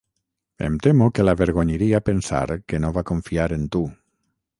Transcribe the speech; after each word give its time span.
Em 0.67 0.77
temo 0.85 1.09
que 1.17 1.25
l'avergonyiria 1.27 1.99
pensar 2.07 2.41
que 2.73 2.79
no 2.87 2.91
va 2.97 3.05
confiar 3.11 3.47
en 3.59 3.69
tu. 3.77 3.83